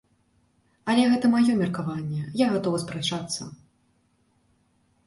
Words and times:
Але 0.93 1.03
гэта 1.11 1.25
маё 1.35 1.53
меркаванне, 1.61 2.21
я 2.45 2.49
гатовы 2.55 2.77
спрачацца. 2.87 3.53